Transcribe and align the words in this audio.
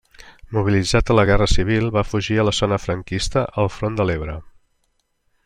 Mobilitzat 0.55 1.11
a 1.13 1.17
la 1.17 1.25
guerra 1.29 1.47
civil, 1.51 1.89
va 1.97 2.03
fugir 2.13 2.39
a 2.39 2.47
la 2.49 2.55
zona 2.61 2.81
franquista 2.87 3.45
al 3.65 3.71
front 3.77 4.01
de 4.01 4.09
l'Ebre. 4.13 4.41